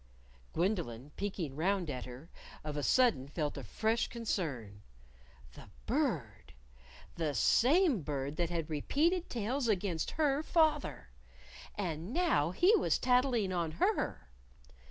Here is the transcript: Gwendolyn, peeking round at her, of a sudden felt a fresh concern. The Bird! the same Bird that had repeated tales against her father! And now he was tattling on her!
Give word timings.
Gwendolyn, 0.53 1.11
peeking 1.15 1.55
round 1.55 1.87
at 1.87 2.05
her, 2.05 2.31
of 2.63 2.75
a 2.75 2.81
sudden 2.81 3.27
felt 3.27 3.55
a 3.55 3.63
fresh 3.63 4.07
concern. 4.07 4.81
The 5.53 5.69
Bird! 5.85 6.53
the 7.17 7.35
same 7.35 8.01
Bird 8.01 8.35
that 8.37 8.49
had 8.49 8.67
repeated 8.67 9.29
tales 9.29 9.67
against 9.67 10.09
her 10.19 10.41
father! 10.41 11.11
And 11.75 12.11
now 12.15 12.49
he 12.49 12.75
was 12.75 12.97
tattling 12.97 13.53
on 13.53 13.73
her! 13.73 14.31